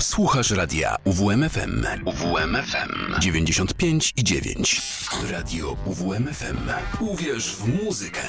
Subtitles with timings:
[0.00, 1.86] Słuchasz radia UWMFM.
[2.04, 4.82] UWMFM 95 i 9.
[5.30, 6.56] Radio UWMFM.
[7.00, 8.20] Uwierz w muzykę.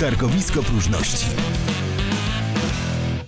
[0.00, 1.26] Targowisko próżności.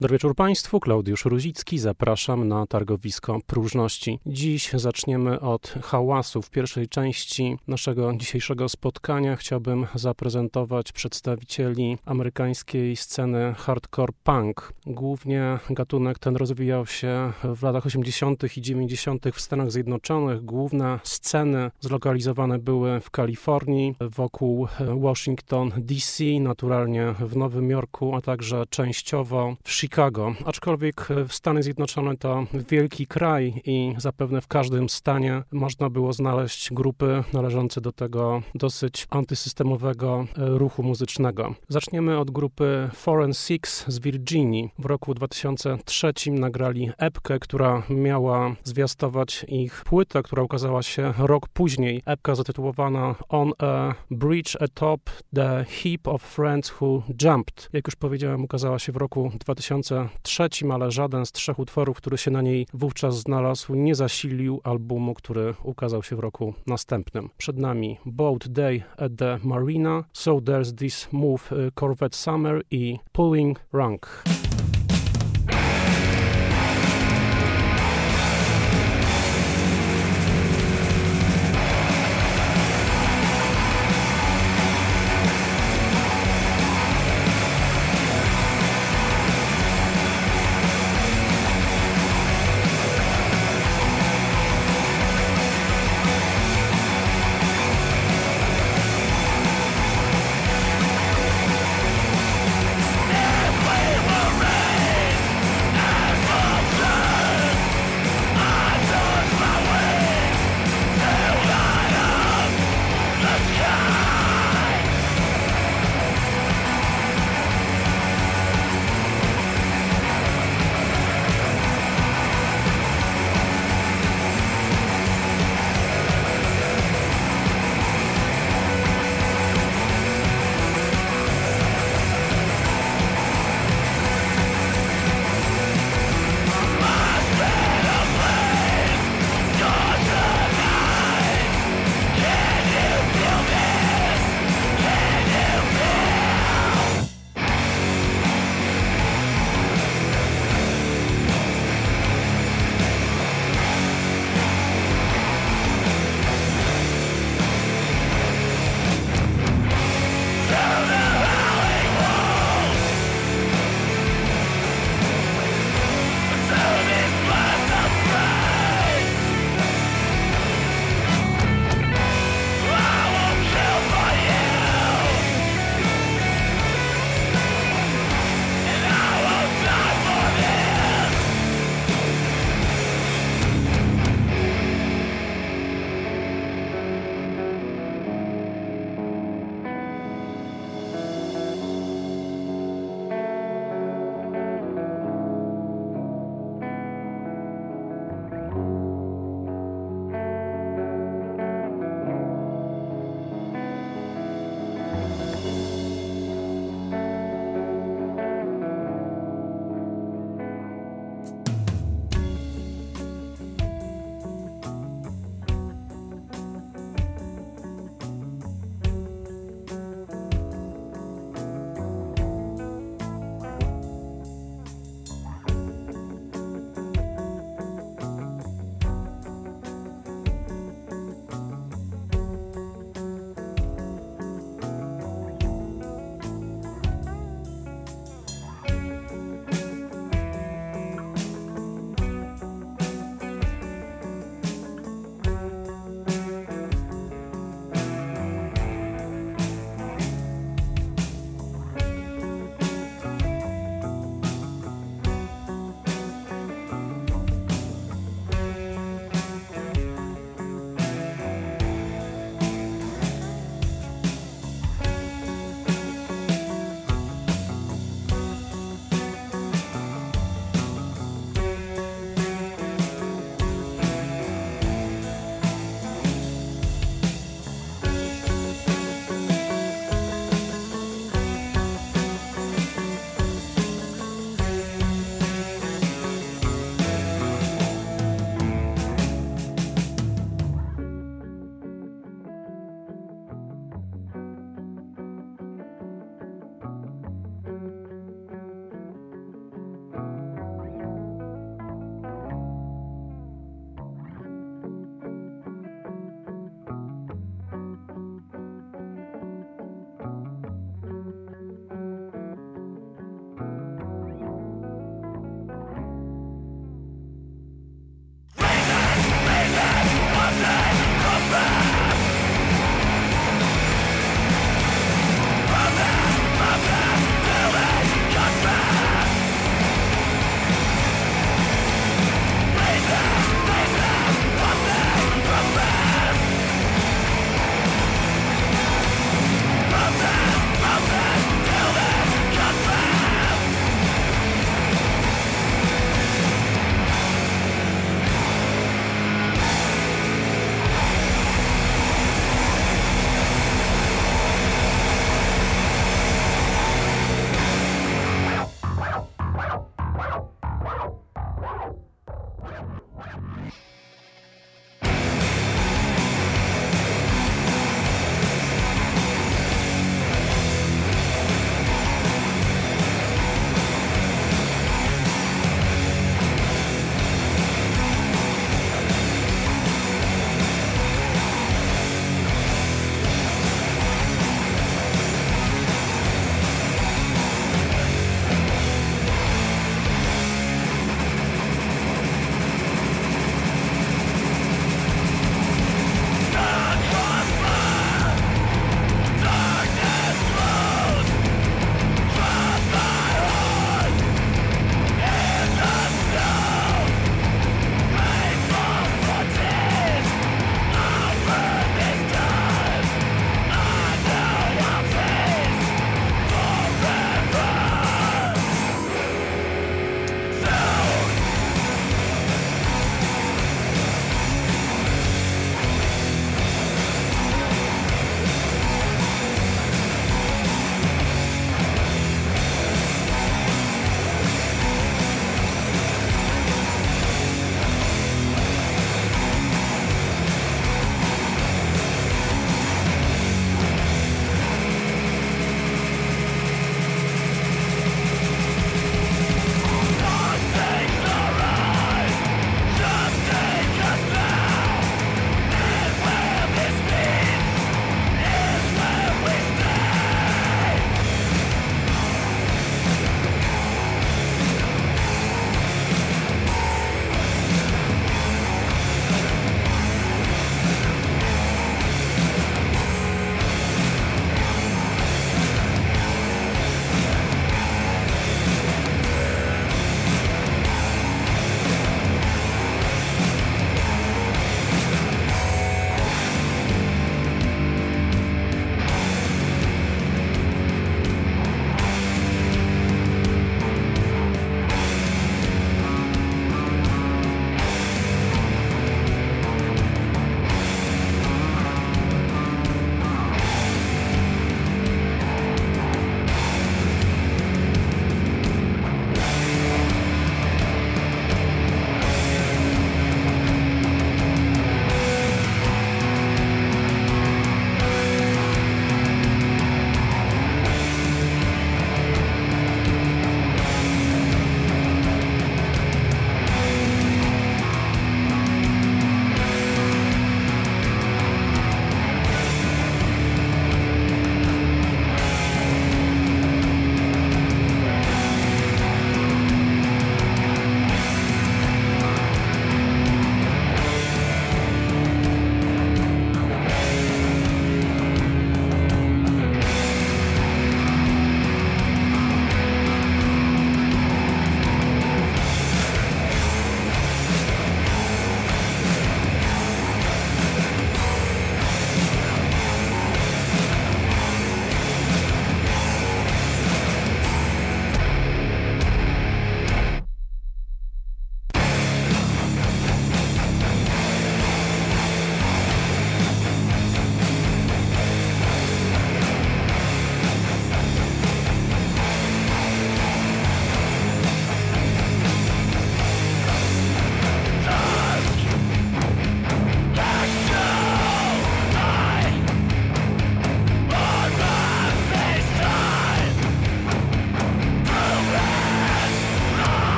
[0.00, 4.18] Dobry wieczór Państwu, Klaudiusz Ruzicki, zapraszam na targowisko próżności.
[4.26, 6.42] Dziś zaczniemy od hałasu.
[6.42, 14.72] W pierwszej części naszego dzisiejszego spotkania chciałbym zaprezentować przedstawicieli amerykańskiej sceny hardcore punk.
[14.86, 18.56] Głównie gatunek ten rozwijał się w latach 80.
[18.56, 19.26] i 90.
[19.32, 20.44] w Stanach Zjednoczonych.
[20.44, 24.68] Główne sceny zlokalizowane były w Kalifornii, wokół
[25.00, 30.34] Washington DC, naturalnie w Nowym Jorku, a także częściowo w Chicago Chicago.
[30.44, 37.24] Aczkolwiek Stany Zjednoczone to wielki kraj i zapewne w każdym stanie można było znaleźć grupy
[37.32, 41.54] należące do tego dosyć antysystemowego e, ruchu muzycznego.
[41.68, 44.70] Zaczniemy od grupy Foreign Six z Virginii.
[44.78, 52.02] W roku 2003 nagrali epkę, która miała zwiastować ich płytę, która ukazała się rok później.
[52.06, 55.00] Epka zatytułowana On a Bridge Atop
[55.34, 57.68] the Heap of Friends Who Jumped.
[57.72, 62.18] Jak już powiedziałem, ukazała się w roku 2000 2003, ale żaden z trzech utworów, który
[62.18, 67.30] się na niej wówczas znalazł, nie zasilił albumu, który ukazał się w roku następnym.
[67.36, 72.98] Przed nami Boat Day at the Marina, So There's This Move y, Corvette Summer i
[73.12, 74.24] Pulling Rank.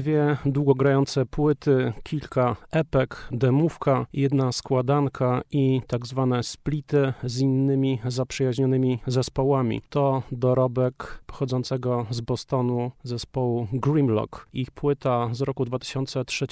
[0.00, 8.98] Dwie długogrające płyty, kilka epek, demówka, jedna składanka i tak zwane splity z innymi zaprzyjaźnionymi
[9.06, 9.82] zespołami.
[9.90, 14.48] To dorobek pochodzącego z Bostonu zespołu Grimlock.
[14.52, 16.46] Ich płyta z roku 2003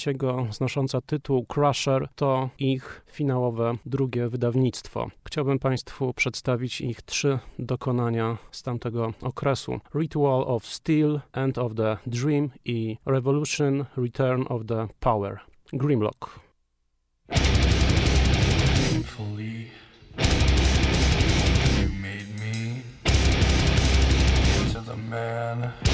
[0.51, 5.07] znosząca tytuł Crusher to ich finałowe drugie wydawnictwo.
[5.27, 9.79] Chciałbym Państwu przedstawić ich trzy dokonania z tamtego okresu.
[9.95, 15.39] Ritual of Steel, End of the Dream i Revolution, Return of the Power.
[15.73, 16.39] Grimlock.
[25.09, 25.88] Man.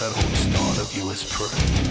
[0.00, 1.87] that whole start of you is.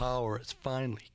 [0.00, 1.09] Power is finally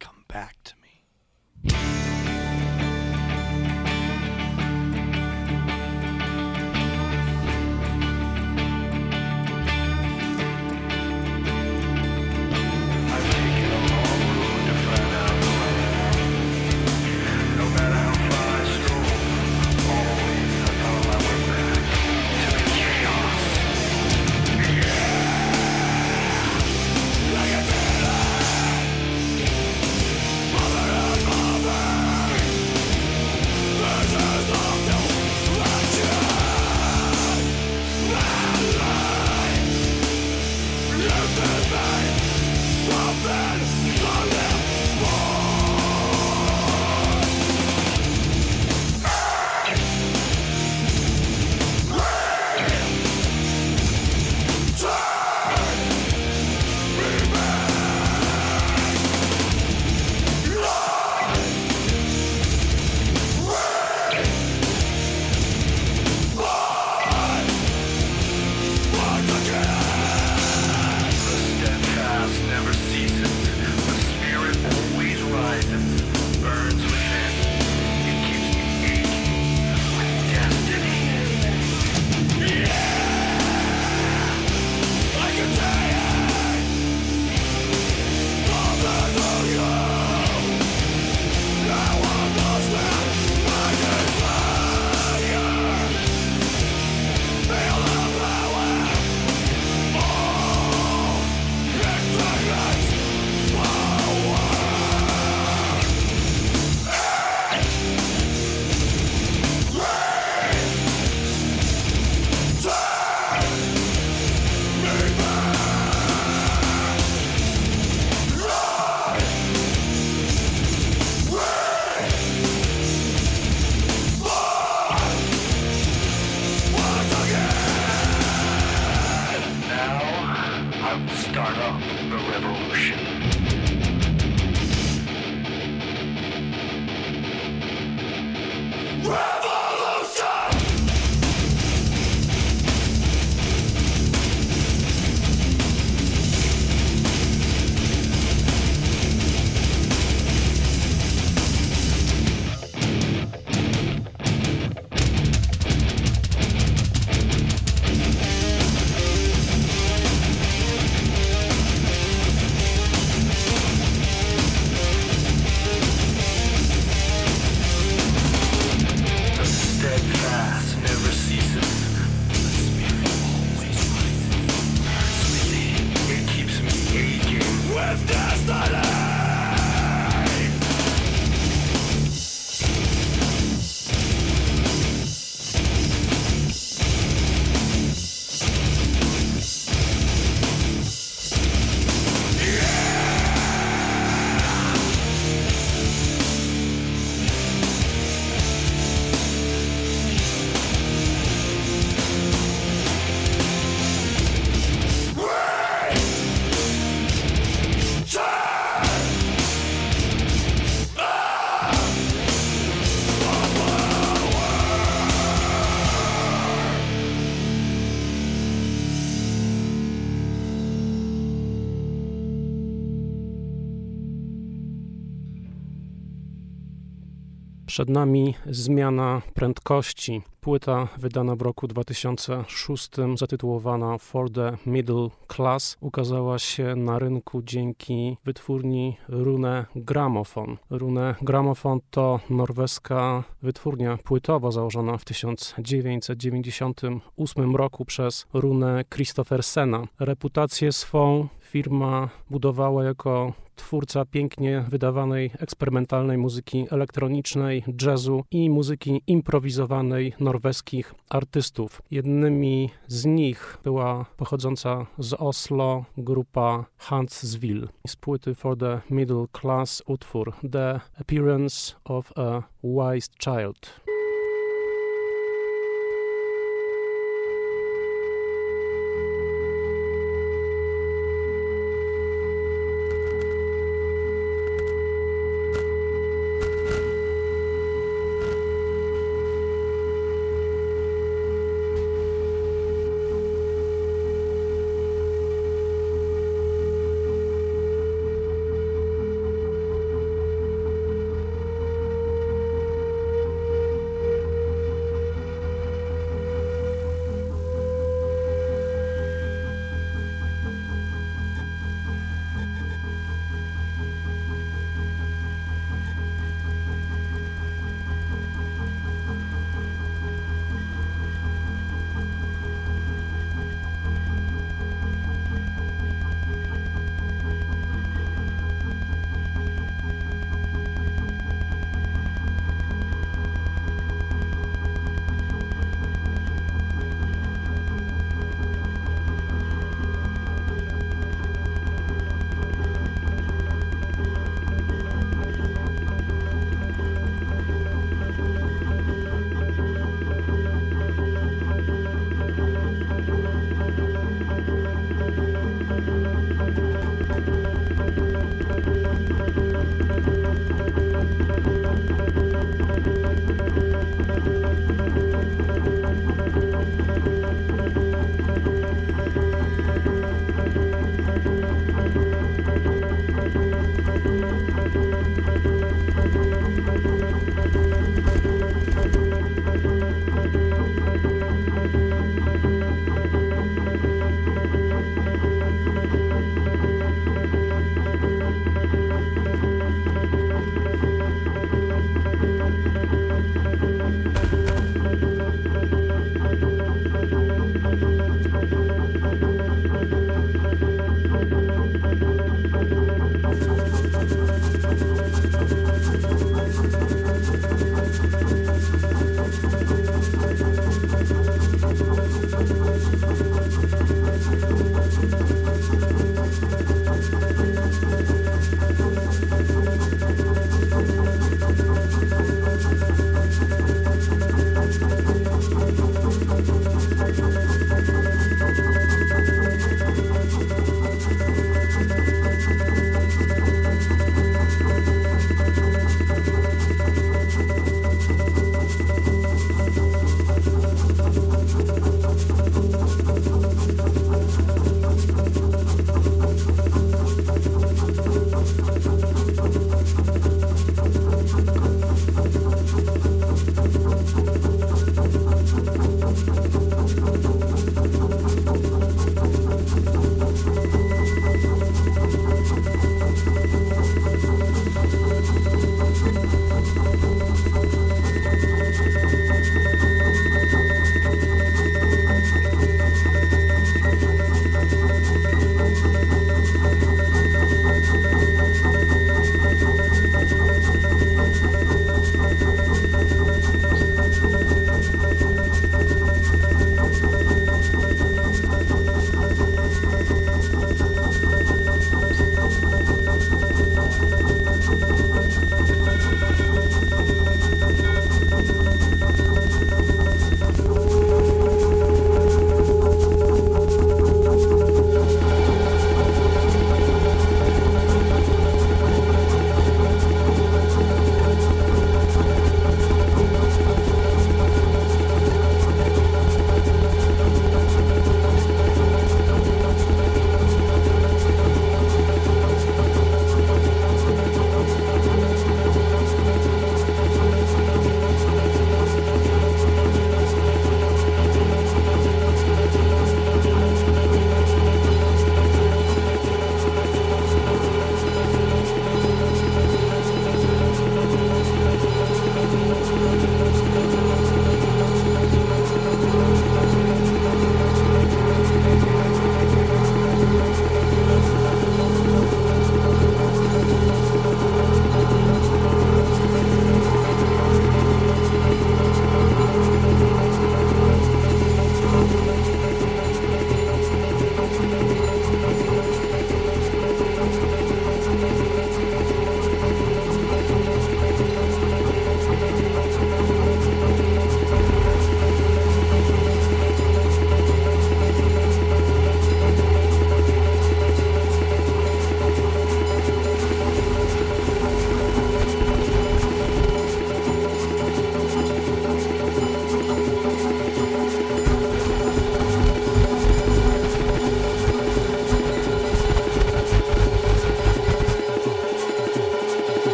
[227.76, 230.22] Przed nami zmiana prędkości.
[230.42, 238.18] Płyta wydana w roku 2006, zatytułowana For the Middle Class, ukazała się na rynku dzięki
[238.26, 240.58] wytwórni Rune Gramophone.
[240.70, 249.84] Rune Gramophone to norweska wytwórnia płytowa założona w 1998 roku przez Rune Christophersena.
[250.00, 260.14] Reputację swą firma budowała jako twórca pięknie wydawanej eksperymentalnej muzyki elektronicznej, jazzu i muzyki improwizowanej
[260.20, 261.82] norweskich artystów.
[261.92, 269.84] Jednymi z nich była pochodząca z Oslo grupa Huntsville z płyty For the Middle Class
[269.86, 273.86] utwór The Appearance of a Wise Child.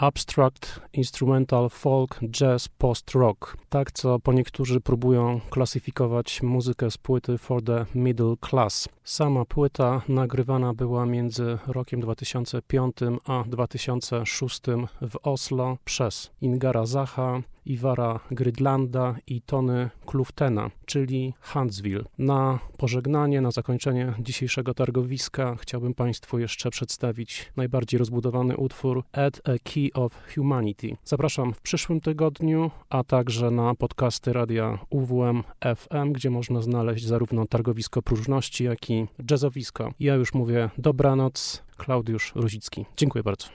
[0.00, 3.56] Abstract, instrumental, folk, jazz, post-rock.
[3.68, 8.88] Tak, co po niektórzy próbują klasyfikować muzykę z płyty For the Middle Class.
[9.04, 14.60] Sama płyta nagrywana była między rokiem 2005 a 2006
[15.02, 22.04] w Oslo przez Ingara Zacha, Iwara Grydlanda i Tony Kluftena, czyli Huntsville.
[22.18, 29.52] Na pożegnanie, na zakończenie dzisiejszego targowiska chciałbym Państwu jeszcze przedstawić najbardziej rozbudowany utwór Add a
[29.64, 30.79] Key of Humanity.
[31.04, 35.42] Zapraszam w przyszłym tygodniu, a także na podcasty radia UWM
[35.76, 39.92] FM, gdzie można znaleźć zarówno targowisko próżności, jak i jazzowisko.
[40.00, 42.84] Ja już mówię dobranoc, Klaudiusz Ruzicki.
[42.96, 43.46] Dziękuję bardzo.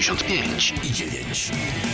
[0.00, 1.89] 95 i 9.